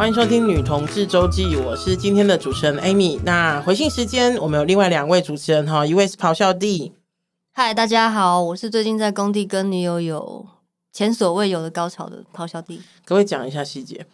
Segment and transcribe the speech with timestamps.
[0.00, 3.20] 欢迎收听《女同志周记》，我是今天的主持人 Amy。
[3.22, 6.94] 那回信时间，我们有另外两位主持人哈，一位是咆哮帝。
[7.52, 10.46] 嗨，大家好，我是最近在工地跟女友有
[10.90, 12.80] 前所未有的高潮的咆哮帝。
[13.04, 14.06] 各位讲一下细节。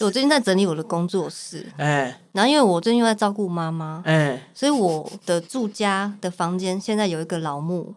[0.00, 7.94] 我最近在整理我的工作室，哎、欸，然后因为我最近又在照顾妈妈，哎、欸，所以我的住家的房间现在有一个老木，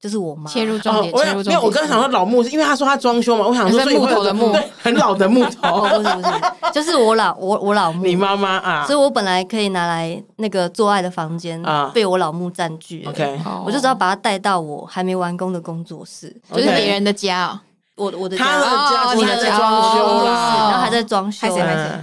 [0.00, 1.46] 就是我妈切入重点，哦、切入重点。
[1.46, 16.56] 没有，我刚刚想说老木是因为他说他装修嘛，我想说是木头的木，对，很老的木头，哦、不是不是，就是我老我我老木，你妈妈啊，所以我本来可以拿来那个做爱的房间啊，被我老木占据，OK，我就只要把它带到我还没完工的工作室，okay.
[16.56, 17.60] 就是别人的家哦。
[17.96, 21.48] 我我的他的家，我的在装修啦，然后还在装修，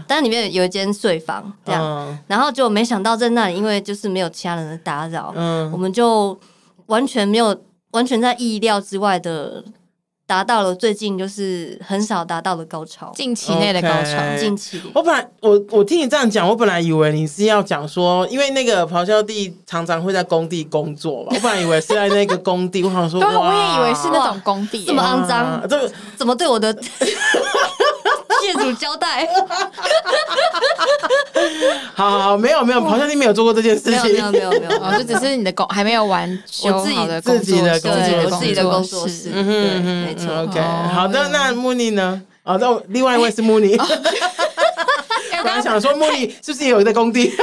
[0.07, 6.35] 但是里面有一间睡房，这样，嗯、然后就没想到在那里，因为就是没有其他人的打扰，嗯，我们就
[6.87, 7.55] 完全没有，
[7.93, 9.63] 完全在意料之外的。
[10.25, 14.17] 达到了最近就是很少达到的高潮，近期内的高潮。
[14.17, 14.39] Okay.
[14.39, 26.73] 近期，我本来我我听你这样讲，我本来以为你是要讲说，因为那个咆哮帝常常会在工地工作吧，我本来以为是在那个工地，我想说， 对，我也以为是那种工地，这么肮脏，这怎么对我的
[28.45, 29.27] 业主交代？
[31.93, 40.43] 好，好，好，没有没有，咆哮帝没有做过这件事情，没有没有没有，没有哦， 就只是你的工还没有完修好的工作自己的工作对，我自己的工作室，没错。
[40.43, 40.59] OK，
[40.93, 42.21] 好的，那木尼呢？
[42.43, 43.77] 哦，那另外一位是木尼。
[45.43, 47.33] 我刚刚想说，木尼是不是也有一个工地？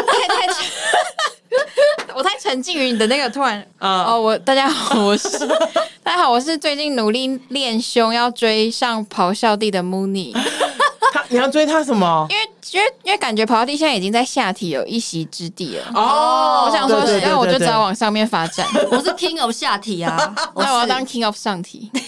[2.15, 5.39] 我太沉浸于你的那个突然啊哦，我大家好，我是
[6.03, 10.35] 大家好，我是最近努力练胸要追上咆哮帝的慕妮。
[10.35, 10.41] 他
[11.31, 12.27] 你要追他什么？
[12.29, 12.43] 因为
[12.73, 16.65] 因为因为感觉跑到地现在已经在下体有一席之地了哦。
[16.67, 18.67] 我想说，那我就只要往上面发展。
[18.91, 21.91] 我是 King of 下体啊， 那我要当 King of 上体。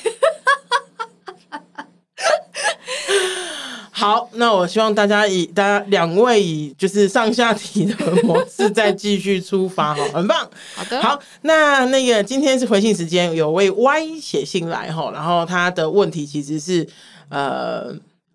[3.90, 7.94] 好，那我希望大家以大家两位以就是上下体的
[8.24, 10.50] 模式再继续出发哈，很棒。
[10.74, 16.88] 好的，好，那那个今天是回信时间，有位 Y 写信来哈，然后他的问题其实是
[17.28, 17.94] 呃。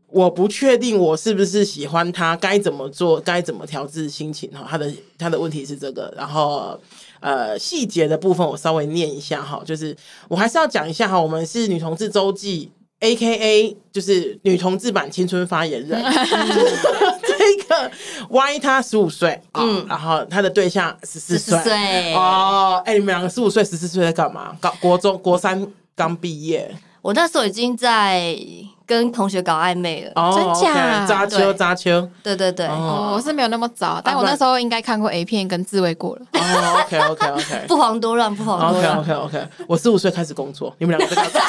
[0.10, 4.66] 我不确定我是不是喜欢他，该怎么做，该怎么调制心情哈。
[4.70, 6.80] 他的他的问题是这个，然后
[7.20, 9.96] 呃细节的部分我稍微念一下哈，就是
[10.30, 16.02] 我还是要讲一下哈，我们是女同志周记，AKA 就是女同志版青春发言人，
[17.28, 17.92] 这个
[18.30, 24.56] Y 他十五岁，嗯，然后他的对象十四岁，哦，哎，你们两个十五岁、十四岁在干嘛？
[24.62, 28.40] 高国中国三刚毕业，我那时候已经在。
[28.88, 31.06] 跟同学搞暧昧了，哦、真假？
[31.06, 36.22] 扎秋扎秋，对对对，哦，我是没有那么早，但我那时候应该看过 A 片跟自慰过了。
[36.32, 39.00] 哦，OK OK OK， 不遑多让，不遑多让。
[39.00, 41.42] OK OK OK，我十五岁开始工作，你们两个在干嘛？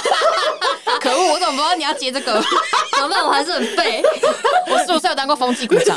[1.01, 2.33] 可恶，我怎么不知道你要接这个？
[2.99, 3.25] 怎么办？
[3.25, 4.03] 我还是很废。
[4.69, 5.97] 我十五岁有当过风纪鼓掌，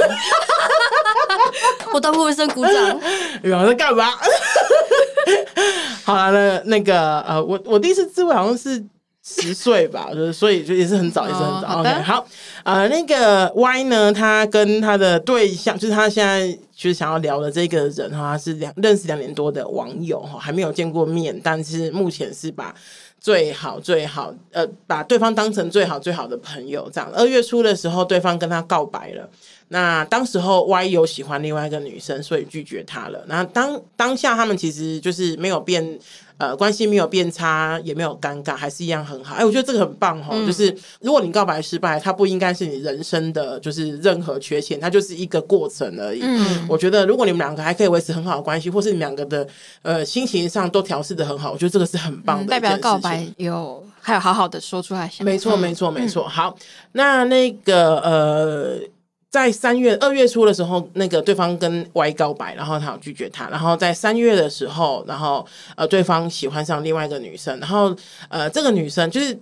[1.92, 3.00] 我当过卫生股长。
[3.42, 4.12] 你们在干嘛？
[6.06, 8.86] 好了，那那个呃，我我第一次自慰好像是。
[9.40, 11.78] 十岁吧， 就是所以就也是很早，也是很早。
[11.78, 12.28] 哦、OK，好，
[12.64, 22.76] 呃，那个 Y 呢，他跟他的对象，就是他现在就是想要聊的这个人哈，他是两认识两年多的网友哈，还没有见过面，但是目前是把
[23.20, 27.10] 最好最好呃，把对方当成最好最好的朋友这样。
[27.14, 29.30] 二月初的时候，对方跟他告白了，
[29.70, 33.24] 那当时候 Y 有喜欢另外一个女生，所以拒绝他了。
[33.28, 36.00] 那当当下他们其实就是没有变。
[36.42, 39.36] 呃，关系没有变差，也没有尴尬，还是一样很好。
[39.36, 46.22] 哎，我觉得这个很棒哈、哦嗯，就是如果你告白失败，它不应该是你人生的就是任何缺陷，它就是一个过程而已。
[46.24, 49.48] 嗯，我觉得如果你们两个还可以维持很好的关系，或是你们两个的
[49.84, 52.48] 呃心情上都调试的很好，我觉得这个是很棒的、嗯。
[52.48, 56.28] 代表告白有还有好好的说出来，没错，没错，没错。
[56.28, 56.58] 好，
[56.94, 58.80] 那那个呃。
[59.32, 63.48] 在三月二月初的时候，那个对方跟 Y 告白，然后他有拒绝他。
[63.50, 65.48] 然后在三月的时候，然后
[65.78, 67.96] 呃，对方喜欢上另外一个女生，然后
[68.28, 69.40] 呃，这个女生就是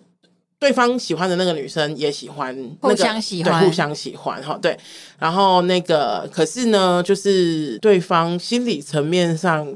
[0.60, 4.78] 对方喜欢的那个女生也喜欢，互相喜欢，对，互相喜欢哈，对。
[5.18, 9.76] 然后那个可是呢，就是对方心理层面上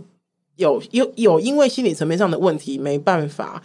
[0.58, 3.64] 有有有因为心理层面上的问题，没办法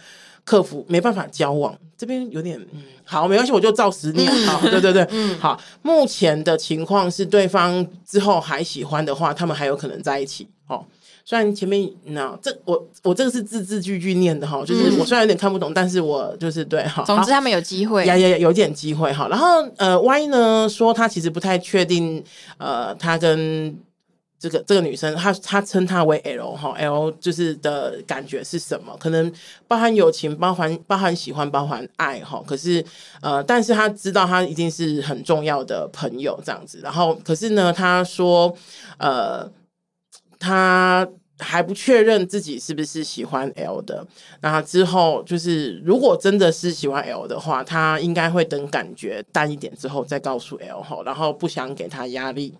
[0.49, 1.77] 克服，没办法交往。
[1.95, 4.31] 这边有点嗯，好，没关系，我就照实念。
[4.47, 5.61] 好，对对对，嗯，好。
[5.83, 10.47] 目前的情况是，对方之后还喜欢的话，他们还有可能在一起。
[10.67, 10.83] 哦，
[11.23, 17.03] 虽然前面那这我我这个是字字句句念的哈，就是我虽然有点看不懂，但是我就是对哈。
[17.05, 19.27] 总之他们有机会，呀呀，有点机会哈。
[19.27, 19.47] 然后
[19.77, 22.23] 呃，Y 呢说他其实不太确定，
[22.57, 23.77] 呃，他跟
[24.39, 28.95] 这个这个女生，她她称她为 L 哈，L 就是的感觉是什么？
[28.97, 29.29] 可能
[29.67, 32.41] 包含友情，包含包含喜欢，包含爱哈。
[32.47, 32.83] 可是
[33.21, 36.79] 呃，但是她知道她一定是很重要的朋友这样子。
[36.81, 38.55] 然后可是呢，她说
[38.97, 39.45] 呃，
[40.39, 41.05] 她
[41.37, 44.07] 还不确认自己是不是喜欢 L 的。
[44.39, 52.55] 那之后就是如果真的是喜欢 L 的话，她应该会等感觉淡一点之后再告诉 L 哈，然后不想给他压力。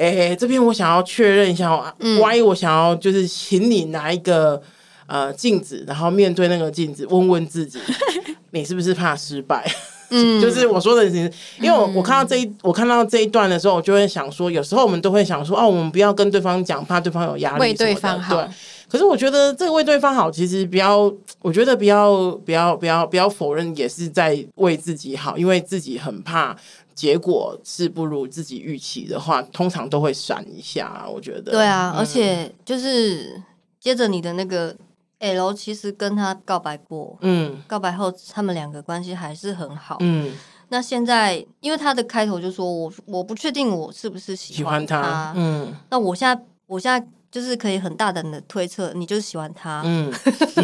[0.00, 1.84] 哎、欸，这边我想要确认一下哦，
[2.20, 4.60] 万一、嗯、我想要就是请你拿一个
[5.06, 7.78] 呃镜子，然后面对那个镜子，问问自己，
[8.52, 9.62] 你是不是怕失败？
[10.08, 11.30] 嗯， 就是我说的，因
[11.64, 18.34] 为我我看到这一我看到这一段的时候，我就会想说，有时候我们都会想说，哦，我们不要跟对方讲，怕对方有压力，为对方好。
[18.36, 18.48] 对，
[18.88, 21.12] 可是我觉得这个为对方好，其实不要，
[21.42, 26.56] 我觉得不要不要不要不要否认，也是在为自己好，因为自己很怕。
[26.92, 31.06] 结果是不如自己预期的话，通常都会闪一下。
[31.08, 33.42] 我觉得，对啊，嗯、而且就是
[33.78, 34.76] 接着你的那个
[35.20, 40.30] L，其实跟他告白过，嗯，告白后他们两个关系还是很好，嗯。
[40.68, 45.74] 那现在，因为他的开头就说我我不确定我是不是喜欢他，喜欢他嗯。
[45.88, 50.12] 那我现在，我现在就是可以很大胆的推测，你就是喜欢他，嗯。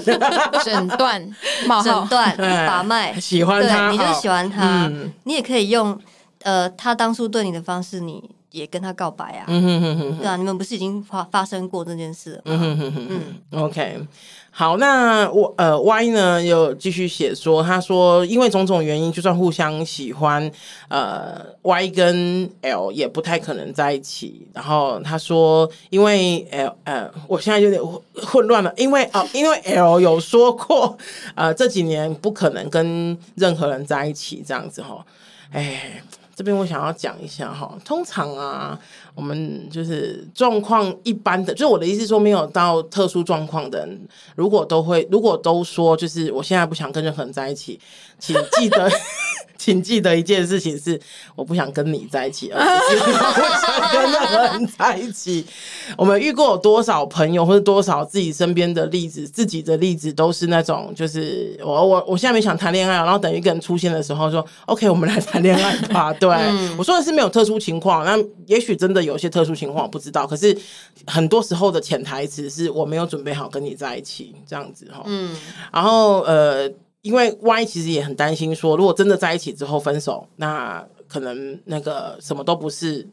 [0.65, 1.37] 诊断
[1.67, 2.37] 冒号，诊断
[2.67, 5.99] 把脉，喜欢他，你就是喜欢他，嗯、你也可以用。
[6.43, 8.23] 呃，他当初对你的方式，你
[8.57, 9.45] 也跟他告白啊？
[9.49, 12.43] 嗯哼哼哼，对啊，你们不是已经发发生过这件事了吗？
[12.47, 14.01] 嗯哼哼哼，嗯，OK，
[14.51, 20.51] 好，那我呃 Y 呢又继续写说，他说因为种种原因，就算互相喜欢，
[20.89, 24.49] 呃，Y 跟 L 也不太可能在一起。
[24.55, 27.83] 然后他说，因为 L 呃，我现在有点
[28.27, 30.97] 混乱了，因为哦、呃，因为 L 有说过，
[31.35, 35.05] 呃，这几年不可能跟任何人在一起，这样子哈，
[35.53, 36.03] 哎。
[36.37, 38.79] 这边我想要讲一下哈，通常啊，
[39.15, 47.81] 我们就是状况一般的，就是我的意思说，没有到特殊状况的人，如果都会，如果都说，就是我现在不想跟任何人在一起，
[48.19, 48.87] 请记得。
[49.59, 51.01] 请记得一件事情是，
[51.35, 55.45] 我不想跟你在一起，而不是 我想跟任何人在一起。
[55.97, 66.13] 我们遇过有多少朋友，或者多少自己身边的例子，自己的例子都是那种，就是我我我现在没想谈恋爱，然后等一个人出现的时候说，OK，我们来谈恋爱吧。
[66.13, 66.29] 对，
[66.77, 68.17] 我说的是没有特殊情况，那
[68.47, 70.57] 也许真的有些特殊情况我不知道，可是
[71.07, 75.03] 很多时候的潜台词是我没有准备好跟你在一起，这样子哈。
[75.07, 75.35] 嗯，
[75.73, 76.71] 然后呃。
[77.07, 83.07] 因为 Y 其实也很担心，说如果真的在一起之后分手，那可能那个什么都不是，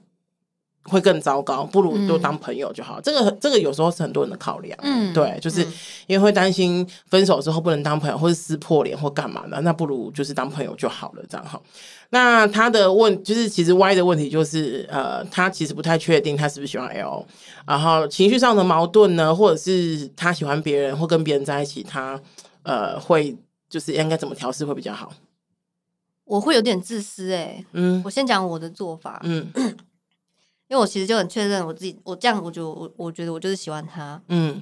[0.86, 1.64] 会更糟糕。
[1.64, 3.00] 不如就当朋友就好。
[3.00, 5.62] 嗯、这个这个有时候是很多人的考量，嗯，对，就是
[6.08, 11.62] 因为会担心分手之后不能当朋友，或是撕破脸或干嘛的，那不如就是当朋友就好了，这样哈。
[12.10, 17.24] 那他的问就是，其实 Y 的问题就是，呃，他其实不太确定他是不是喜欢 L，
[17.68, 22.20] 然后情绪上的矛盾呢，或者是他喜欢别人或跟别人在一起，他
[22.64, 23.38] 呃会。
[23.74, 25.12] 就是应该怎么调试会比较好？
[26.26, 29.50] 我会有点自私哎、欸，嗯，我先讲我的做法，嗯，
[30.70, 34.62] 因为我其实就很确认我自己，我这样我就我我觉得我就是喜欢他，嗯。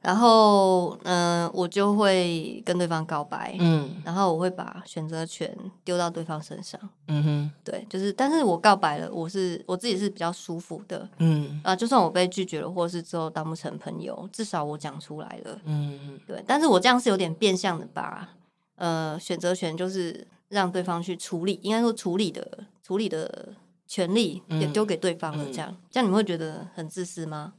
[0.00, 5.52] 然后，嗯、呃，我就会跟对方告白，嗯，然后我会把选择权
[5.82, 11.60] 丢到对方身上，嗯哼，对，就是，但是我告白了，我是我自己是比较舒服的，嗯。
[11.64, 18.28] 啊，就算我被拒绝了，或者是之后当不成朋友，至少我讲出来了，嗯，对，但是我这样是有点变相的把，
[18.78, 23.48] 呃，选择权就是让对方去处理，应该说处理的处理的
[23.86, 27.54] 权利也丢给对方了，这样，嗯、这样你们会觉得很自私吗？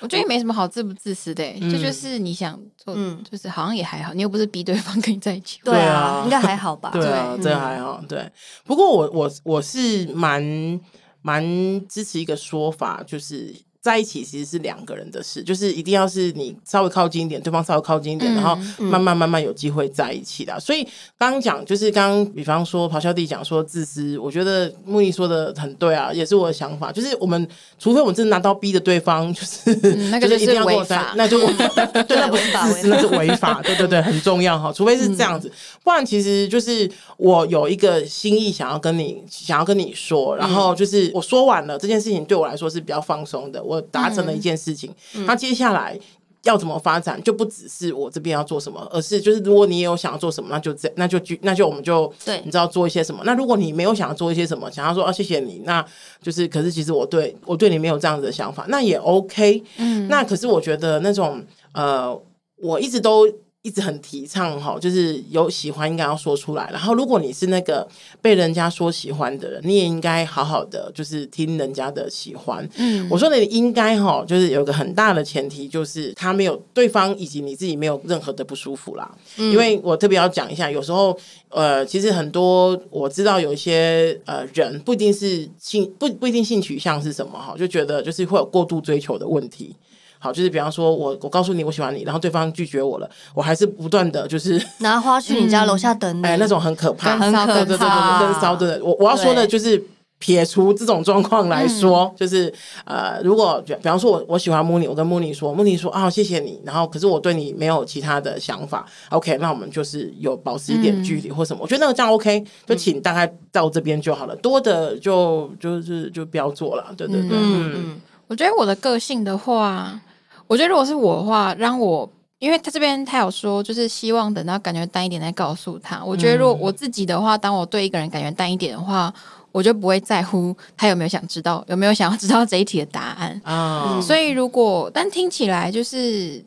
[0.00, 6.90] 我觉得也没什么好自不自私的、欸，这、嗯、就，就是你想做，嗯，就是好像也还好，你又不是逼对方 跟你在一起，对啊，应该还好吧？
[6.94, 8.30] 对啊，这还好，对。
[8.64, 10.80] 不过我我我是蛮
[11.22, 11.44] 蛮
[11.88, 13.54] 支持一个说法，就是。
[13.86, 20.52] 在一起其实是两个人的事，就是一定要是你稍微靠近一点，对方稍微靠近一点，嗯、然后慢慢慢慢有机会在一起的。
[20.54, 20.82] 嗯、所以
[21.16, 26.90] 刚刚讲就是刚刚，比方说咆哮帝讲说自私，我觉得木易说的很对啊，也是我的想法。
[26.90, 31.38] 就是我们除非我们真的拿刀逼着对方，就是、嗯、那个就是违法，那就
[32.08, 33.62] 对，那不是自私，那是违法。
[33.62, 34.72] 对对对，很重要哈。
[34.72, 35.48] 除非是这样子，
[35.84, 43.62] 不然其实就是我有一个心意想要跟你想要跟你说，然后就是我说完了这件事情，对我来说是比较放松的。
[43.62, 44.94] 我达成了一件事情，
[45.26, 45.98] 那接下来
[46.44, 53.22] 要怎么发展，就不只是我这边要做什么，而是就是如果你也有想要做什么，那就这，那就那就我们就对，你知道做一些什么。
[53.24, 55.84] 那如果你没有想要做一些什么，想要说啊谢谢你，那
[56.22, 59.62] 就是可是其实我对我对你没有这样子的想法，那也 OK。
[59.78, 61.42] 嗯，那可是我觉得那种
[61.72, 62.16] 呃，
[62.56, 63.26] 我一直都。
[63.66, 66.70] 一直很提倡哈，就是有喜欢应该要说出来。
[66.70, 67.84] 然后，如果你是那个
[68.22, 72.64] 被人家说喜欢的人，你也应该好好的就是听人家的喜欢。
[72.76, 79.10] 嗯，我说的应该哈，就是有个很大的前提，就是他没有对方以及你自己没有任何的不舒服啦。
[79.36, 81.18] 嗯，因为我特别要讲一下，有时候
[81.48, 89.74] 呃，其实很多我知道有一些呃人不一定是性不不一定性取向是什么哈，就觉得就是会有过度追求的问题。
[90.18, 97.86] 好，就是比方说我，我我告诉你我喜欢你，然后对方拒绝我了，我还是不断的就是拿花去你家楼下等你，哎，那种很可怕，很可怕，对对对，
[98.20, 98.80] 跟骚的。
[98.82, 99.82] 我我要说的就是
[100.18, 102.52] 撇除这种状况来说，就是
[102.86, 118.00] 呃，如果比方说我我喜欢慕尼，我跟慕尼说，慕尼说啊，谢谢你，然后可是我对你没有其他的想法，OK，那我们就是有保持一点距离或什么，我觉得那个这样 OK，就请大概到这边就好了，多的就就是就不要做了，对对对，嗯。
[118.28, 119.98] 我觉得我的个性的话，
[120.46, 126.04] 我觉得如果是我的话，让我，因为他这边他有说，就是希望等到感觉淡一点再告诉他。
[126.04, 129.12] 我觉得如果我自己的话，当我对一个人感觉淡一点的话，
[129.52, 133.94] 我就不会在乎他有没有想知道，有没有想要知道这一题的答案啊。
[133.94, 136.44] 嗯，所以如果但听起来就是，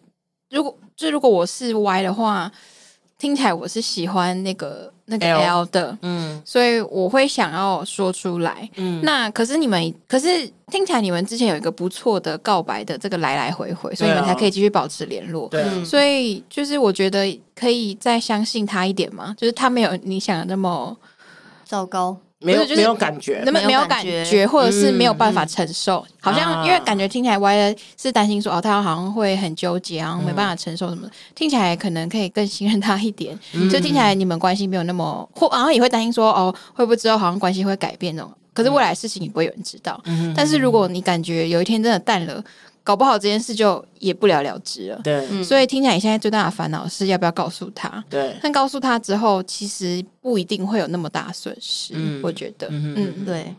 [0.50, 2.52] 如果就如果我是 Y 的话。
[3.20, 20.96] 听起来我是喜欢那个那个 L 的，L, 嗯，所以我会想要说出来，嗯，那可是你们，可是听起来你们之前有一个不错的告白的这个来来回回，所以你们才可以继续保持联络，对、啊，所以就是我觉得可以再相信他一点嘛，就是他没有你想的那么
[21.66, 22.16] 糟糕。
[22.42, 42.44] 没有，就是没有感觉，那么没有感觉，或者是没有办法承受，嗯、好像因为感觉听起来歪的是担心说哦，他好像会很纠结，然后没办法承受什么，嗯、听起来可能可以更信任他一点，嗯、就听起来你们关系没有那么，或然后也会担心说哦，会不会之后好像关系会改变那种，可是未来的事情你不会有人知道，嗯、但是如果你感觉有一天真的淡了。
[42.90, 45.00] 搞不好这件事就也不了了之了。
[45.04, 48.04] 对，所以听起来你现在最大的烦恼是要不要告诉他？
[48.10, 51.94] 对，但告诉他之后，其实不一定会有那么大损失。
[51.96, 53.54] 嗯，我觉得，嗯，嗯对。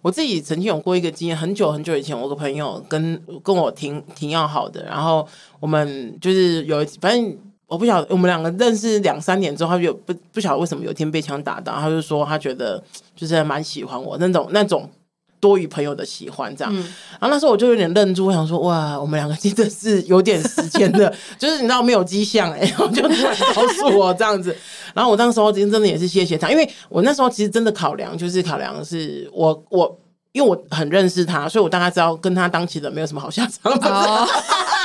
[0.00, 5.28] 我自己曾经有过一个经验，很久很久以前，我个朋友跟跟我挺挺要好的，然后
[5.60, 7.36] 我们就是有一，反正
[7.66, 12.82] 我不晓得，我们两个认识两三年之后，他就不不晓得为什么有一天被枪打到，他就说他觉得
[13.14, 14.88] 就是蛮喜欢我那种那种。
[15.38, 16.82] 多于朋友的喜欢，这样，嗯、
[17.20, 24.56] 然后那时候我就有点愣住，我想说，哇，我们两个真的是有点时间的， 就是你知道没有迹象，哎，然后就突然告诉我这样子，
[24.94, 29.98] 然后我当时候真真的也是谢谢他，因为我那时候其实真的考量，就是考量是我我，
[30.32, 33.72] 因为我很认识他，所以我大概知道跟他当起的没有什么好下场。
[33.72, 34.28] 哦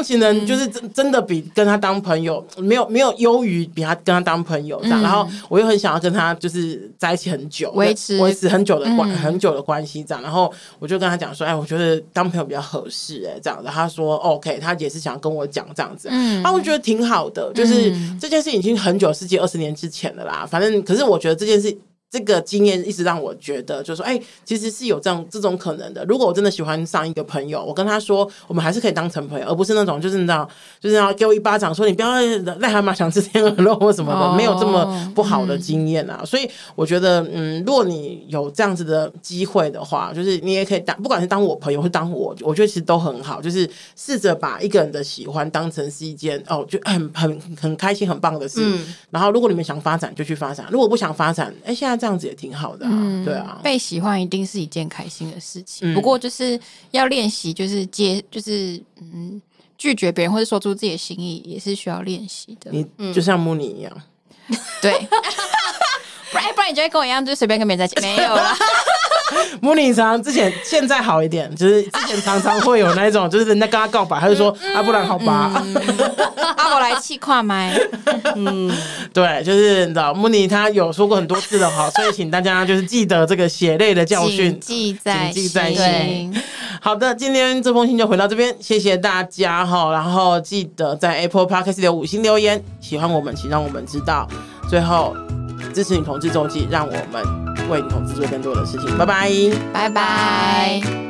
[0.00, 21.76] 当情人就是真真的比跟他当朋友没有没有优于比他跟他当朋友这样，然后我又很想要跟他就是在一起很久，维持维持很久的关很久的关系这样，然后我就跟他讲说，哎，我觉得当朋友比较合适哎，这样子，他说 OK，他也是想跟我讲这样子，嗯，那我觉得挺好的，就是这件事已经很久，世纪二十年之前的啦，反正可是我觉得这件事。
[22.10, 26.04] 这个经验一直让我觉得，就是说，哎，其实是有这样这种可能的。
[26.06, 30.48] 如果我真的喜欢上一个朋友，我跟他说，我们还是可以当成朋友，而不是那种就是你知道，
[30.80, 36.18] 就是要给我一巴掌，说你不要癞蛤蟆想吃天鹅肉或什么的，哦、没有这么不好的经验啊。
[36.20, 43.40] 嗯、所以我觉得，嗯，如果你有这样子的机会的话，就是你也可以当，不管是当我朋友，或当我，我觉得其实都很好。
[43.40, 48.60] 就是试着把一个人的喜欢当成是一件哦，就很很很开心、很棒的事。
[48.64, 55.92] 嗯、然后，如果你们想发展，就去发展；如果不想发展，哎，现在这样子也挺好的，啊，嗯、对啊，被喜欢一定是一件开心的事情。
[55.92, 56.58] 嗯、不过就是
[56.92, 59.40] 要练习，就是接，就是嗯，
[59.76, 62.70] 拒绝别人或者说出自己的心意，也是需要练习的。
[62.72, 63.92] 你就像木尼一样，
[64.48, 64.92] 嗯、对，
[66.32, 68.56] 不然不然你就会跟我一样，就随便跟别人在一起，没有了。
[69.60, 75.62] 慕尼常之前现在好一点，就是之前常常会有那种， 就是人家跟他告白，他就说啊，不然好吧，
[76.56, 77.78] 阿我来气跨麦。
[78.34, 78.70] 嗯，
[79.12, 86.34] 对，就是你知道慕尼他有说过很多次的哈，所以请大家就是记得这个血泪的教训，记在记在心。
[86.80, 94.26] 好的，今天这封信就回到这边，谢谢大家哈，然后记得在 Apple Podcast 留五星留言，喜欢我们请让我们知道，
[94.68, 95.14] 最后
[95.70, 97.50] 支持女同志周记，让我们。
[97.68, 99.30] 为你同志做更多的事情，拜拜，
[99.72, 101.09] 拜拜。